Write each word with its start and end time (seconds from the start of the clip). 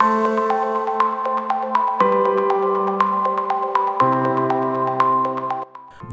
Thank 0.00 0.34
you. 0.34 0.39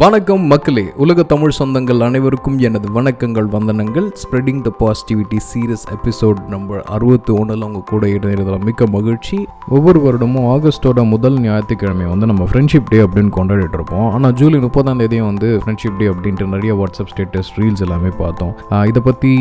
வணக்கம் 0.02 0.44
மக்களே 0.50 0.84
உலக 1.04 1.24
தமிழ் 1.30 1.54
சொந்தங்கள் 1.58 2.02
அனைவருக்கும் 2.08 2.58
எனது 2.68 2.88
வணக்கங்கள் 2.98 3.48
வந்தனங்கள். 3.54 4.08
Spreading 4.22 4.60
the 4.66 4.72
positivity 4.82 5.38
series 5.48 5.86
episode 5.96 6.40
number 6.54 6.82
அறுபத்தி 6.96 7.32
ஒன்றில் 7.42 7.64
அவங்க 7.66 7.80
கூட 7.92 8.04
இணையதில் 8.08 8.66
மிக்க 8.68 8.88
மகிழ்ச்சி. 8.96 9.38
ஒவ்வொரு 9.76 10.00
வருடமும் 10.04 10.48
ஆகஸ்டோட 10.56 11.06
முதல் 11.14 11.38
ஞாயிற்றுக்கிழமை 11.46 12.06
வந்து 12.12 12.30
நம்ம 12.32 12.46
ஃப்ரெண்ட்ஷிப் 12.52 12.92
டே 12.92 13.00
அப்படின்னு 13.06 13.32
கொண்டாடிட்டு 13.38 13.78
இருப்போம் 13.80 14.06
ஆனால் 14.18 14.36
ஜூலை 14.42 14.60
முப்பதாம் 14.66 15.02
தேதியும் 15.04 15.30
வந்து 15.32 15.50
ஃப்ரெண்ட்ஷிப் 15.64 15.98
டே 16.02 16.10
அப்படின்ட்டு 16.14 16.50
நிறைய 16.54 16.76
வாட்ஸ்அப் 16.82 17.10
ஸ்டேட்டஸ் 17.14 17.50
ரீல்ஸ் 17.62 17.84
எல்லாமே 17.88 18.12
பார்த்தோம். 18.22 18.54
இதை 18.92 19.04
பற்றி 19.10 19.34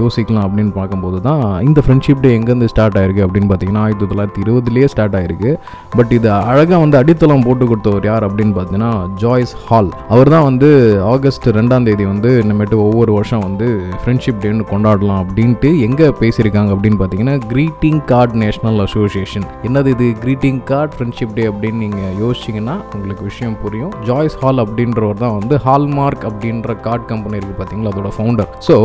யோசிக்கலாம் 0.00 0.48
அப்படின்னு 0.48 0.74
பார்க்கும்போது 0.80 1.20
தான் 1.28 1.44
இந்த 1.68 1.82
ஃப்ரெண்ட்ஷிப் 1.86 2.24
டே 2.26 2.32
எங்கேருந்து 2.40 2.72
ஸ்டார்ட் 2.74 2.98
ஆயிருக்கு 3.02 3.24
அப்படின்னு 3.28 3.52
பார்த்தீங்கன்னா 3.52 3.84
ஆயிரத்தி 3.86 4.10
தொள்ளாயிரத்தி 4.14 4.44
இருபதுலேயே 4.46 4.90
ஸ்டார்ட் 4.94 5.16
ஆயிருக்கு. 5.20 5.52
பட் 5.96 6.12
இது 6.18 6.30
அழகாக 6.50 6.82
வந்து 6.86 7.00
அடித்தளம் 7.02 7.46
போட்டு 7.48 7.70
கொடுத்தவர் 7.72 8.10
யார் 8.12 8.28
அப்படின்னு 8.30 8.56
பார்த்தீங்கன்னா 8.58 8.92
ஜாய்ஸ் 9.24 9.56
ஹால் 9.70 9.90
அவர் 10.08 10.28
தான் 10.28 10.44
வந்து 10.44 10.68
ஆகஸ்ட் 11.12 11.46
ரெண்டாம் 11.58 11.84
தேதி 11.84 12.04
வந்து 12.04 12.30
இனிமேட்டு 12.42 12.76
ஒவ்வொரு 12.86 13.12
வருஷம் 13.12 13.40
வந்து 13.40 13.66
ஃப்ரெண்ட்ஷிப் 14.00 14.40
டேன்னு 14.42 14.64
கொண்டாடலாம் 14.72 15.20
அப்படின்ட்டு 15.24 15.80
எங்கே 15.86 16.08
பேசியிருக்காங்க 16.20 16.70
அப்படின்னு 16.74 16.98
பார்த்தீங்கன்னா 17.00 17.36
க்ரீட்டிங் 17.52 18.04
கார்டு 18.04 18.34
நேஷனல் 18.34 18.80
அசோசியேஷன் 18.86 19.46
என்னது 19.62 19.86
இது? 19.86 20.08
க்ரீட்டிங் 20.24 20.60
கார்டு 20.64 20.92
ஃப்ரெண்ட்ஷிப் 20.96 21.34
டே 21.34 21.46
அப்படின்னு 21.46 21.82
நீங்கள் 21.86 22.14
யோசிச்சிங்கன்னா 22.22 22.76
உங்களுக்கு 22.94 23.24
விஷயம் 23.24 23.56
புரியும். 23.62 23.92
ஜாய்ஸ் 24.04 24.38
ஹால் 24.42 24.62
அப்படின்றவர் 24.64 25.22
தான் 25.24 25.36
வந்து 25.40 25.56
ஹால்மார்க் 25.66 26.26
அப்படின்ற 26.30 26.80
கார்டு 26.80 27.04
கம்பெனி 27.04 27.38
இருக்குது 27.38 27.58
பார்த்தீங்களா 27.60 27.92
அதோட 27.94 28.12
ஃபவுண்டர் 28.18 28.50
ஸோ 28.68 28.76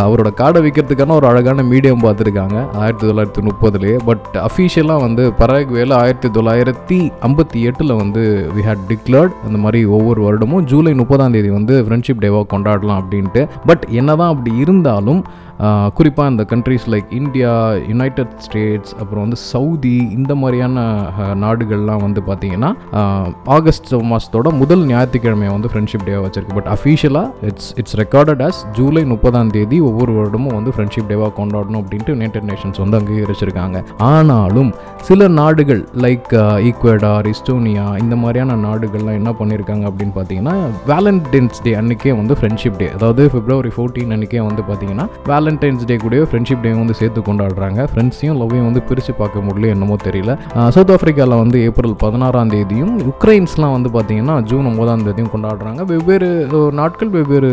அவரோட 0.00 0.30
கார்டை 0.40 0.60
விற்கிறதுக்கான 0.64 1.14
ஒரு 1.14 1.26
அழகான 1.26 1.62
மீடியம் 1.62 2.02
பார்த்துருக்காங்க 2.04 2.56
ஆயிரத்தி 2.82 3.04
தொள்ளாயிரத்தி 3.06 3.42
முப்பதுலேயே. 3.48 3.96
பட் 4.04 4.26
அஃபீஷியலாக 4.48 5.00
வந்து 5.00 5.32
பராகுவேல 5.40 5.94
ஆயிரத்தி 6.02 6.28
தொள்ளாயிரத்தி 6.28 6.98
ஐம்பத்தி 7.28 7.60
எட்டில் 7.62 7.94
வந்து 7.94 8.22
வி 8.56 8.62
ஹேட் 8.68 8.84
டிக்ளர்ட் 8.88 9.34
அந்த 9.46 9.58
மாதிரி 9.58 9.84
ஒவ்வொரு 9.86 10.20
வருடமும் 10.40 10.64
ஜூலை 10.64 10.94
முப்பதாம் 10.94 11.32
தேதி 11.32 11.50
வந்து 11.50 11.82
ஃப்ரெண்ட்ஷிப் 11.82 12.20
டேவாக 12.20 12.44
கொண்டாடலாம் 12.52 13.00
அப்படின்ட்டு. 13.00 13.48
பட் 13.66 13.86
என்னதான் 13.90 14.28
அப்படி 14.28 14.56
இருந்தாலும் 14.56 15.24
குறிப்பாக 15.98 16.30
இந்த 16.32 16.44
countries 16.52 16.86
like 16.92 17.08
India 17.20 17.52
United 17.90 18.34
States 18.46 18.92
அப்புறம் 19.00 19.24
வந்து 19.24 19.38
சவுதி 19.52 19.96
இந்த 20.18 20.32
மாதிரியான 20.42 20.84
நாடுகள்லாம் 21.44 22.04
வந்து 22.06 22.20
பார்த்திங்கன்னா 22.28 22.70
ஆகஸ்ட் 23.56 23.90
மாதத்தோட 24.12 24.50
முதல் 24.62 24.84
ஞாயிற்றுக்கிழமையை 24.92 25.52
வந்து 25.56 25.70
ஃப்ரெண்ட்ஷிப் 25.72 26.06
டேவாக 26.08 26.24
வச்சிருக்கு. 26.26 26.56
But 26.58 26.70
அஃபீஷியலாக 26.76 27.48
it's 27.50 27.70
it's 27.82 27.96
recorded 28.02 28.44
as 28.48 28.60
July 28.78 29.02
முப்பதாம் 29.12 29.52
தேதி 29.56 29.80
ஒவ்வொரு 29.88 30.14
வருடமும் 30.18 30.56
வந்து 30.58 30.74
ஃப்ரெண்ட்ஷிப் 30.76 31.10
டேவாக 31.12 31.32
கொண்டாடணும் 31.40 31.82
அப்படின்ட்டு 31.82 32.14
யுனைடெட் 32.16 32.48
நேஷன்ஸ் 32.52 32.80
வந்து 32.84 32.98
அங்கீகரிச்சிருக்காங்க. 33.00 33.78
ஆனாலும் 34.12 34.72
சில 35.08 35.28
நாடுகள் 35.40 35.82
லைக் 36.06 36.32
ஈக்வடார் 36.70 37.28
இஸ்டோனியா 37.34 37.86
இந்த 38.04 38.16
மாதிரியான 38.22 38.56
நாடுகள்லாம் 38.66 39.18
என்ன 39.20 39.30
பண்ணியிருக்காங்க 39.40 39.84
அப்படின்னு 39.90 40.14
பார்த்தீங்கன்னா 40.18 40.56
வேலண்டைன்ஸ் 40.92 41.62
டே 41.66 41.72
அன்றைக்கே 41.82 42.12
வந்து 42.20 42.34
ஃப்ரெண்ட்ஷிப் 42.40 42.78
டே 42.82 42.88
அதாவது 42.96 43.22
பிப்ரவரி 43.36 43.72
ஃபோர்டீன் 43.76 44.12
அன்றைக்கே 44.16 44.42
வந்து 44.48 44.64
பார்த்தீங்கன்னா 44.70 45.06
வேலண்டைன்ஸ் 45.50 45.86
டே 45.90 45.94
கூட 46.02 46.16
ஃப்ரெண்ட்ஷிப் 46.30 46.62
டே 46.64 46.70
வந்து 46.80 46.94
சேர்த்து 46.98 47.20
கொண்டாடுறாங்க. 47.28 47.80
ஃப்ரெண்ட்ஸையும் 47.90 48.36
லவ்வையும் 48.40 48.66
வந்து 48.68 48.80
பிரித்து 48.88 49.12
பார்க்க 49.20 49.44
முடியல 49.46 49.70
என்னமோ 49.74 49.96
தெரியல. 50.06 50.32
சவுத் 50.74 50.92
ஆஃப்ரிக்காவில் 50.94 51.36
வந்து 51.42 51.56
ஏப்ரல் 51.68 51.94
பதினாறாம் 52.02 52.50
தேதியும் 52.54 52.92
உக்ரைன்ஸ்லாம் 53.12 53.74
வந்து 53.76 53.90
பார்த்தீங்கன்னா 53.96 54.34
ஜூன் 54.50 54.66
ஒன்பதாம் 54.70 55.04
தேதியும் 55.06 55.30
கொண்டாடுறாங்க. 55.34 55.80
வெவ்வேறு 55.92 56.28
நாட்கள் 56.80 57.10
வெவ்வேறு 57.16 57.50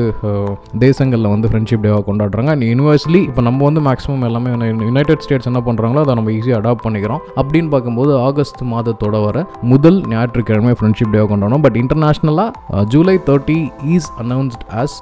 தேசங்களில் 0.86 1.30
வந்து 1.34 1.50
ஃப்ரெண்ட்ஷிப் 1.52 1.84
டேவாக 1.86 2.04
கொண்டாடுறாங்க. 2.10 2.52
அண்ட் 2.56 2.68
யூனிவர்ஸ்லி 2.72 3.22
இப்போ 3.30 3.44
நம்ம 3.48 3.64
வந்து 3.70 3.84
மேக்ஸிமம் 3.88 4.26
எல்லாமே 4.30 4.52
யுனைடெட் 4.90 5.24
ஸ்டேட்ஸ் 5.28 5.50
என்ன 5.52 5.62
பண்ணுறாங்களோ 5.70 6.04
அதை 6.06 6.16
நம்ம 6.20 6.32
ஈஸியாக 6.38 6.60
அடாப்ட் 6.62 6.86
பண்ணிக்கிறோம். 6.88 7.24
அப்படின்னு 7.42 7.72
பார்க்கும்போது 7.76 8.14
ஆகஸ்ட் 8.28 8.62
மாதத்தோட 8.74 9.16
வர 9.28 9.46
முதல் 9.74 10.00
ஞாயிற்றுக்கிழமை 10.14 10.76
ஃப்ரெண்ட்ஷிப் 10.82 11.14
டேவாக 11.16 11.30
கொண்டாடணும் 11.34 11.66
but 11.68 11.80
இன்டர்நேஷ்னலாக 11.84 12.84
July 12.96 13.18
thirty 13.32 13.60
is 13.98 14.12
announced 14.26 14.66
as 14.84 14.96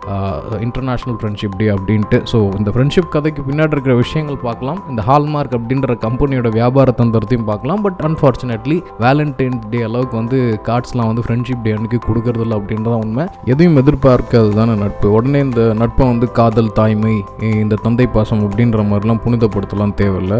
international 0.67 1.19
friendship 1.21 1.59
day 1.61 1.69
அப்படின்ட்டு. 1.77 2.19
ஸோ 2.33 2.37
இந்த 2.59 2.69
ஃப்ரெண்ட் 2.73 2.84
ஃப்ரெண்ட்ஷிப் 2.85 3.13
கதைக்கு 3.13 3.41
பின்னாடி 3.45 3.73
இருக்கிற 3.75 3.93
விஷயங்கள் 4.01 4.37
பார்க்கலாம். 4.47 4.79
இந்த 4.89 5.01
ஹால்மார்க் 5.07 5.53
அப்படின்ற 5.57 5.93
கம்பெனியோட 6.03 6.47
வியாபார 6.55 6.89
தந்திரத்தையும் 6.99 7.47
பார்க்கலாம். 7.47 7.79
பட் 7.85 8.01
அன்ஃபார்ச்சுனேட்லி 8.07 8.77
வேலண்டைன் 9.03 9.55
டே 9.71 9.79
அளவுக்கு 9.87 10.15
வந்து 10.19 10.39
கார்ட்ஸ்லாம் 10.67 11.09
வந்து 11.11 11.23
ஃப்ரெண்ட்ஷிப் 11.25 11.63
டே 11.65 11.71
அன்னைக்கு 11.75 11.99
கொடுக்கறதில்ல 12.07 12.57
அப்படின்றதான் 12.59 13.03
உண்மை. 13.05 13.23
எதையும் 13.53 13.79
எதிர்பார்க்காது 13.81 14.49
தானே 14.59 14.73
நட்பு. 14.83 15.07
உடனே 15.19 15.39
இந்த 15.47 15.63
நட்பை 15.81 16.05
வந்து 16.11 16.29
காதல் 16.39 16.69
தாய்மை 16.79 17.15
இந்த 17.63 17.79
தந்தை 17.85 18.07
பாசம் 18.17 18.43
அப்படின்ற 18.49 18.85
மாதிரிலாம் 18.91 19.21
புனிதப்படுத்தலாம் 19.25 19.95
தேவையில்லை. 20.01 20.39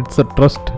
இட்ஸ் 0.00 0.20
அ 0.24 0.26
ட்ரஸ்ட் 0.36 0.68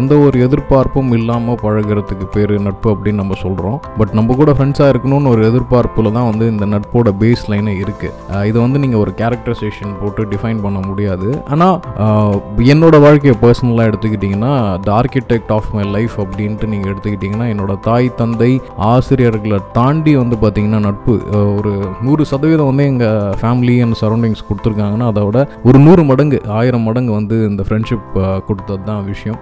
எந்த 0.00 0.18
ஒரு 0.24 0.42
எதிர்பார்ப்பும் 0.48 1.12
இல்லாமல் 1.20 1.60
பழகுறதுக்கு 1.64 2.28
பேர் 2.34 2.54
நட்பு 2.66 2.90
அப்படின்னு 2.94 3.22
நம்ம 3.24 3.38
சொல்கிறோம் 3.44 3.78
பட் 4.00 4.14
நம்ம 4.20 4.38
கூட 4.42 4.50
ஃப்ரெண்ட்ஸாக 4.56 4.90
இருக்கணும்னு 4.94 5.32
ஒரு 5.36 5.44
எதிர்பார்ப்பில் 5.52 6.12
தான் 6.18 6.28
வந்து 6.32 6.46
இந்த 6.56 6.68
நட்போட 6.74 7.14
பேஸ் 7.22 7.46
லைனே 7.54 7.76
இருக்குது 7.84 8.44
இதை 8.50 8.58
வந்து 8.66 8.84
நீங்கள் 8.86 9.02
ஒரு 9.06 9.14
கேரக்டரைசேஷன் 9.22 9.96
போட்டு 10.02 10.22
டிஃபைன் 10.32 10.45
பண்ண 10.64 10.78
முடியாது. 10.86 11.28
ஆனால் 11.52 11.76
என்னோட 12.72 12.96
வாழ்க்கையை 13.04 13.34
பர்சனலாக 13.42 13.90
எடுத்துக்கிட்டிங்கன்னா 13.90 14.52
the 14.86 14.90
architect 14.98 15.52
of 15.56 15.68
my 15.76 15.84
life 15.96 16.14
அப்படின்ட்டு 16.24 16.70
நீங்கள் 16.72 16.90
எடுத்துக்கிட்டிங்கன்னா 16.92 17.46
என்னோட 17.52 17.74
தாய் 17.86 18.08
தந்தை 18.20 18.50
ஆசிரியர்களை 18.90 19.58
தாண்டி 19.78 20.12
வந்து 20.22 20.38
பார்த்திங்கன்னா 20.42 20.80
நட்பு 20.86 21.14
ஒரு 21.58 21.72
நூறு 22.08 22.26
சதவீதம் 22.32 22.70
வந்து 22.70 22.86
எங்கள் 22.92 23.36
ஃபேமிலி 23.42 23.76
அண்ட் 23.84 23.98
சரௌண்டிங்ஸ் 24.02 24.44
கொடுத்துருக்காங்கன்னா 24.48 25.08
அதோட 25.12 25.46
ஒரு 25.70 25.80
நூறு 25.86 26.04
மடங்கு 26.10 26.40
ஆயிரம் 26.58 26.86
மடங்கு 26.88 27.14
வந்து 27.18 27.38
இந்த 27.50 27.64
ஃப்ரெண்ட்ஷிப் 27.68 28.10
கொடுத்தது 28.50 28.82
தான் 28.90 29.04
விஷயம். 29.12 29.38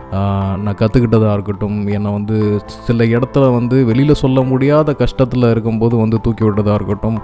நான் 0.65 0.79
கற்றுக்கிட்டதாக 0.83 1.37
இருக்கட்டும் 1.39 1.79
என்னை 1.99 2.13
வந்து 2.19 2.37
சில 2.87 3.05
இடத்துல 3.17 3.53
வந்து 3.59 3.77
வெளியில் 3.93 4.21
சொல்ல 4.25 4.41
முடியாத 4.53 4.97
கஷ்டத்தில் 5.05 5.51
இருக்கும்போது 5.51 5.95
வந்து 6.05 6.17
தூக்கி 6.27 6.45
விட்டதாக 6.45 6.79
இருக்கட்டும். 6.81 7.21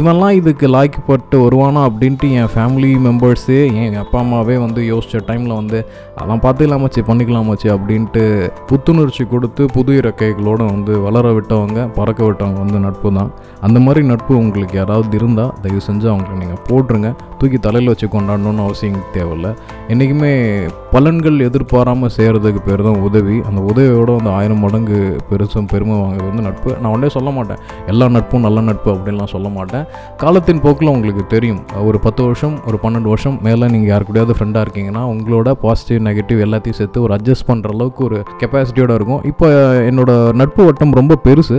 இவெல்லாம் 0.00 0.20
இவன்லாம் 0.22 0.38
இதுக்கு 0.38 0.66
லாய்க்கப்பட்டு 0.74 1.36
வருவானா 1.42 1.80
அப்படின்ட்டு 1.88 2.26
என் 2.38 2.50
ஃபேமிலி 2.52 2.71
மெம்பர்ஸே 2.78 3.74
என் 3.74 3.94
அப்பா 3.94 4.18
அம்மாவே 4.18 4.56
வந்து 4.56 4.82
யோசித்த 4.82 5.20
டைமில் 5.26 5.54
வந்து 5.54 5.86
அதெல்லாம் 6.14 6.40
பார்த்துக்கலாமாச்சு 6.40 7.02
பண்ணிக்கலாமாச்சு 7.06 7.68
அப்படின்ட்டு 7.76 8.50
புத்துணர்ச்சி 8.66 9.24
கொடுத்து 9.24 9.66
புது 9.66 10.00
இறக்கைகளோடு 10.00 10.64
வந்து 10.64 11.00
வளர 11.00 11.32
விட்டவங்க 11.32 11.88
பறக்க 11.94 12.24
விட்டவங்க 12.24 12.52
வந்து 12.52 12.78
நட்பு 12.78 13.12
தான். 13.12 13.30
அந்த 13.60 13.80
மாதிரி 13.80 14.06
நட்பு 14.06 14.36
உங்களுக்கு 14.36 14.76
யாராவது 14.76 15.16
இருந்தால் 15.16 15.52
தயவு 15.62 15.80
செஞ்சு 15.86 16.08
அவங்களை 16.12 16.36
நீங்கள் 16.36 16.62
போட்டுருங்க. 16.68 17.14
தூக்கி 17.38 17.58
தலையில் 17.58 17.88
வச்சு 17.88 18.06
கொண்டாடணும்னு 18.06 18.62
அவசியம் 18.62 19.04
தேவையில்ல. 19.12 19.56
என்றைக்குமே 19.88 20.66
பலன்கள் 20.94 21.36
எதிர்பாராமல் 21.46 22.12
செய்கிறதுக்கு 22.16 22.60
பேர் 22.64 22.82
தான் 22.86 22.98
உதவி. 23.06 23.36
அந்த 23.48 23.60
உதவியோட 23.70 24.10
வந்து 24.16 24.30
ஆயிரம் 24.38 24.60
மடங்கு 24.64 24.98
பெருசும் 25.28 25.68
பெருமை 25.70 25.94
வாங்குறது 26.00 26.28
வந்து 26.30 26.44
நட்பு. 26.46 26.70
நான் 26.80 26.92
உடனே 26.94 27.08
சொல்ல 27.14 27.30
மாட்டேன். 27.36 27.60
எல்லா 27.92 28.06
நட்பும் 28.16 28.44
நல்ல 28.46 28.60
நட்பு 28.60 28.88
அப்படின்லாம் 28.94 29.30
சொல்ல 29.34 29.48
மாட்டேன். 29.56 29.84
காலத்தின் 30.22 30.60
போக்கில் 30.64 30.92
உங்களுக்கு 30.94 31.24
தெரியும். 31.34 31.62
ஒரு 31.88 32.00
பத்து 32.06 32.22
வருஷம் 32.26 32.56
ஒரு 32.70 32.78
பன்னெண்டு 32.82 33.10
வருஷம் 33.12 33.38
மேலே 33.46 33.70
நீங்கள் 33.74 33.92
யாரு 33.92 34.06
கூடயாவது 34.08 34.36
ஃப்ரெண்டாக 34.38 34.64
இருக்கீங்கன்னா 34.66 35.04
உங்களோட 35.12 35.54
பாசிட்டிவ் 35.64 36.02
நெகட்டிவ் 36.08 36.42
எல்லாத்தையும் 36.48 36.78
சேர்த்து 36.80 37.04
ஒரு 37.06 37.14
அட்ஜஸ்ட் 37.18 37.48
பண்ணுற 37.52 37.72
அளவுக்கு 37.76 38.04
ஒரு 38.08 38.18
கெப்பாசிட்டியோட 38.42 38.92
இருக்கும். 39.00 39.22
இப்போ 39.32 39.48
என்னோட 39.90 40.10
நட்பு 40.42 40.64
வட்டம் 40.68 40.92
ரொம்ப 41.00 41.18
பெருசு. 41.28 41.58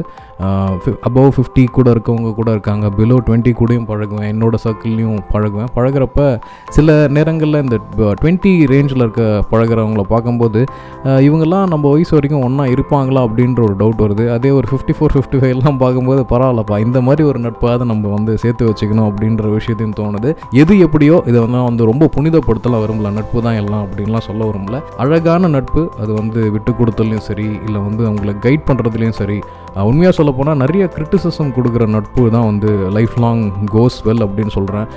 அபவ் 1.08 1.32
ஃபிஃப்டி 1.36 1.64
கூட 1.78 1.88
இருக்கவங்க 1.96 2.30
கூட 2.40 2.50
இருக்காங்க. 2.56 2.86
பிலோ 2.98 3.18
டுவெண்ட்டி 3.28 3.52
கூடயும் 3.60 3.88
பழகுவேன். 3.92 4.28
என்னோடய 4.34 4.64
சர்க்கிள்லையும் 4.66 5.20
பழகுவேன். 5.34 5.70
பழகுறப்ப 5.76 6.22
சில 6.78 6.96
நேரங்களில் 7.18 7.62
இந்த 7.64 7.78
டுவெண்ட்டி 8.22 8.52
ரேஞ்சில் 8.72 9.04
இருக்க 9.06 9.24
பழகுறவங்கள 9.52 10.06
பார்க்கும்போது 10.14 10.62
இவங்கெல்லாம் 11.28 11.68
நம்ம 11.74 11.92
வயசு 11.94 12.14
வரைக்கும் 12.18 12.44
ஒன்றா 12.48 12.66
இருப்பாங்களா 12.76 13.24
அப்படின்ற 13.28 13.62
ஒரு 13.68 13.76
டவுட் 13.82 14.04
வருது. 14.06 14.26
அதே 14.36 14.52
ஒரு 14.60 14.68
ஃபிஃப்டி 14.72 14.96
ஃபோர் 14.98 15.16
ஃபிஃப்டி 15.16 15.40
ஃபைவ்லாம் 15.44 15.80
பார்க்கும்போது 15.84 16.24
பரவாயில்லப்பா 16.34 16.78
இந்த 16.86 17.02
மாதிரி 17.08 17.24
ஒரு 17.32 17.42
நட்பாவது 17.46 17.90
நம்ம 17.92 18.12
வந்து 18.16 18.36
சேர்த்து 18.44 18.70
வச்சுக்கணும் 18.70 19.08
அப்படின்ற 19.10 19.54
விஷயத்தையும் 19.58 19.98
தோணுது. 20.02 20.32
எது 20.64 20.74
எப்படியோ 20.88 21.18
இதை 21.30 21.40
வந்து 21.46 21.62
வந்து 21.70 21.90
ரொம்ப 21.92 22.10
புனிதப்படுத்தலாம் 22.16 22.82
விரும்பல. 22.84 23.12
நட்பு 23.20 23.40
தான் 23.48 23.60
எல்லாம் 23.62 23.84
அப்படின்லாம் 23.86 24.26
சொல்ல 24.28 24.42
விரும்பல. 24.50 24.80
அழகான 25.04 25.48
நட்பு 25.56 25.84
அது 26.02 26.12
வந்து 26.22 26.42
விட்டு 26.56 26.72
கொடுத்தலையும் 26.80 27.26
சரி 27.30 27.48
இல்லை 27.68 27.80
வந்து 27.88 28.04
அவங்களை 28.10 28.36
கைட் 28.48 28.68
பண்ணுறதுலையும் 28.70 29.18
சரி 29.22 29.40
உண்மையாக 29.90 30.14
சொல்ல 30.18 30.32
போனால் 30.38 30.60
நிறைய 30.64 30.84
கிரிட்டிசிசம் 30.96 31.52
கொடுக்குற 31.58 31.86
நட்பு 31.96 32.24
தான் 32.36 32.48
வந்து 32.50 32.70
லைஃப் 32.98 33.16
லாங் 33.24 33.44
கோஸ் 33.76 33.98
வெல் 34.08 34.24
அப்படின்னு 34.28 34.54
சொல்கிறேன். 34.58 34.88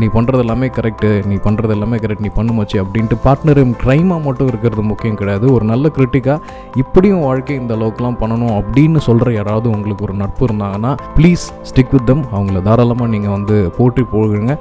நீ 0.00 0.06
பண்ணுறது 0.16 0.42
எல்லாமே 0.44 0.68
கரெக்டு 0.78 1.10
நீ 1.30 1.38
பண்ணுறது 1.46 1.74
எல்லாமே 1.76 1.98
கரெக்ட் 2.04 2.24
நீ 2.26 2.32
பண்ணுமாச்சு 2.38 2.78
அப்படின்ட்டு 2.84 3.18
பார்ட்னரும் 3.26 3.74
க்ரைமாக 3.82 4.20
மட்டும் 4.26 4.50
இருக்கிறது 4.52 4.84
முக்கியம் 4.90 5.18
கிடையாது. 5.20 5.46
ஒரு 5.56 5.64
நல்ல 5.72 5.90
கிரிட்டிக்காக 5.98 6.38
இப்படியும் 6.82 7.24
வாழ்க்கை 7.28 7.56
இந்த 7.62 7.72
அளவுக்குலாம் 7.78 8.18
பண்ணணும் 8.22 8.54
அப்படின்னு 8.60 9.00
சொல்கிற 9.08 9.32
யாராவது 9.38 9.68
உங்களுக்கு 9.76 10.06
ஒரு 10.08 10.16
நட்பு 10.22 10.44
இருந்தாங்கன்னா 10.48 10.92
ப்ளீஸ் 11.18 11.46
ஸ்டிக் 11.70 11.94
வித் 11.96 12.08
தம் 12.10 12.24
அவங்கள 12.36 12.62
தாராளமாக 12.68 13.10
நீங்கள் 13.14 13.34
வந்து 13.36 13.56
போற்றி 13.78 14.04
போகுங்க. 14.14 14.52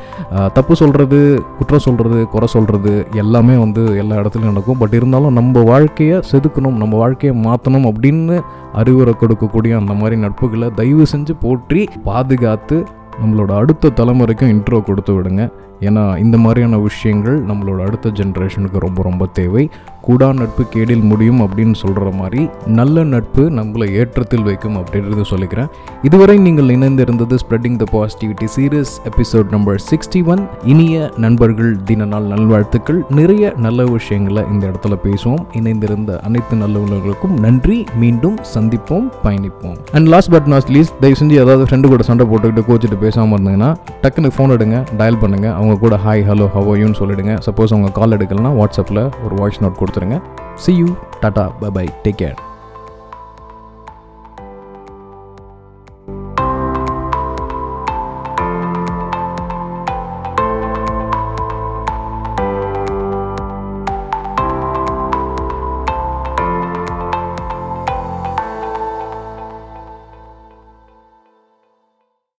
தப்பு 0.58 0.74
சொல்கிறது 0.82 1.20
குற்றம் 1.60 1.86
சொல்கிறது 1.88 2.20
குறை 2.36 2.50
சொல்கிறது 2.56 2.94
எல்லாமே 3.24 3.56
வந்து 3.66 3.84
எல்லா 4.02 4.16
இடத்துலையும் 4.22 4.54
நடக்கும். 4.54 4.80
பட் 4.84 4.98
இருந்தாலும் 5.00 5.38
நம்ம 5.40 5.64
வாழ்க்கையை 5.72 6.18
செதுக்கணும் 6.32 6.80
நம்ம 6.82 6.94
வாழ்க்கையை 7.04 7.34
மாற்றணும் 7.48 7.88
அப்படின்னு 7.92 8.36
அறிவுரை 8.82 9.14
கொடுக்கக்கூடிய 9.22 9.74
அந்த 9.84 9.96
மாதிரி 10.02 10.18
நட்புகளை 10.26 10.70
தயவு 10.82 11.06
செஞ்சு 11.14 11.36
போற்றி 11.46 11.84
பாதுகாத்து 12.10 12.78
நம்மளோட 13.22 13.52
அடுத்த 13.62 13.94
தலைமுறைக்கும் 14.00 14.52
இன்ட்ரோ 14.54 14.78
கொடுத்து 14.84 15.14
விடுங்க. 15.16 15.44
ஏன்னா 15.80 16.18
இந்த 16.18 16.38
மாதிரியான 16.38 16.78
விஷயங்கள் 16.78 17.46
நம்மளோட 17.46 17.80
அடுத்த 17.86 18.10
ஜென்ரேஷனுக்கு 18.10 18.78
ரொம்ப 18.78 19.02
ரொம்ப 19.04 19.26
தேவை. 19.26 19.70
கூடா 20.02 20.34
நட்பு 20.34 20.64
கேடில் 20.74 21.02
முடியும் 21.02 21.42
அப்படின்னு 21.42 21.74
சொல்கிற 21.74 22.12
மாதிரி 22.12 22.50
நல்ல 22.66 23.04
நட்பு 23.04 23.44
நம்மளை 23.50 23.86
ஏற்றத்தில் 24.00 24.44
வைக்கும் 24.44 24.78
அப்படின்றது 24.78 25.24
சொல்லிக்கிறேன். 25.30 25.70
இதுவரை 26.02 26.38
நீங்கள் 26.38 26.66
இணைந்திருந்தது 26.66 27.38
spreading 27.44 27.78
the 27.84 27.86
positivity 27.94 28.48
series 28.56 28.94
episode 29.12 29.50
number 29.50 29.82
sixty 29.90 30.26
one 30.26 30.48
இனிய 30.64 31.12
நண்பர்கள் 31.18 31.84
தின 31.84 32.06
நாள் 32.06 32.24
நல்வாழ்த்துக்கள். 32.24 33.04
நிறைய 33.10 33.54
நல்ல 33.58 33.84
விஷயங்களை 33.84 34.44
இந்த 34.52 34.72
இடத்துல 34.72 34.98
பேசுவோம். 35.06 35.44
இணைந்திருந்த 35.62 36.20
அனைத்து 36.20 36.56
நல்லவர்களுக்கும் 36.56 37.40
நன்றி. 37.40 37.84
மீண்டும் 37.96 38.38
சந்திப்போம் 38.56 39.08
பயணிப்போம். 39.24 39.78
And 39.92 40.08
last 40.08 40.32
but 40.32 40.46
not 40.46 40.64
least 40.64 41.00
தயவு 41.00 41.20
செஞ்சு 41.22 41.32
ஏதாவது 41.32 41.64
ஃப்ரெண்டு 41.64 41.88
கூட 41.88 42.04
சண்டை 42.04 42.28
போட்டுக்கிட்டு 42.28 42.66
கோச்சிட்டு 42.72 42.98
பேசாமல் 42.98 43.40
இருந்தீங்கன்னா 43.40 43.76
டக்குன்னு 44.04 44.32
ஃபோன் 44.38 44.56
எடுங்க 44.58 44.84
டயல் 44.98 45.20
பண்ணுங்க. 45.20 45.50
அவங்க 45.64 45.76
கூட 45.84 45.96
ஹாய் 46.06 46.24
ஹலோ 46.30 46.48
ஹவோயுன்னு 46.56 47.00
சொல்லிடுங்க. 47.02 47.34
சப்போஸ் 47.48 47.74
அவங்க 47.76 47.92
கால் 48.00 48.16
எடுக்கலன்னா 48.18 48.54
வாட்ஸ்அப்பில் 48.62 49.04
ஒரு 49.26 49.36
வாய்ஸ் 49.42 49.62
நோட் 49.64 49.80
கொடுத்துருங்க. 49.82 50.18
See 50.64 50.74
you 50.80 50.90
tata 51.22 51.46
bye 51.62 51.70
bye 51.78 51.86
take 52.04 52.20
care 52.24 52.40